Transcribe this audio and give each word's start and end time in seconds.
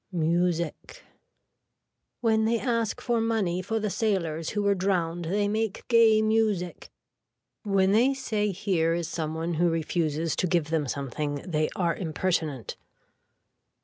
Music. 0.11 1.03
When 2.21 2.45
they 2.45 2.59
ask 2.59 2.99
for 2.99 3.21
money 3.21 3.61
for 3.61 3.79
the 3.79 3.91
sailors 3.91 4.49
who 4.49 4.63
were 4.63 4.73
drowned 4.73 5.25
they 5.25 5.47
make 5.47 5.87
gay 5.89 6.23
music. 6.23 6.89
When 7.61 7.91
they 7.91 8.15
say 8.15 8.49
here 8.51 8.95
is 8.95 9.07
some 9.07 9.35
one 9.35 9.53
who 9.53 9.69
refuses 9.69 10.35
to 10.37 10.47
give 10.47 10.71
them 10.71 10.87
something 10.87 11.35
they 11.47 11.69
are 11.75 11.95
impertinent. 11.95 12.75